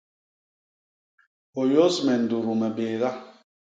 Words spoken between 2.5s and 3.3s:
me bééga!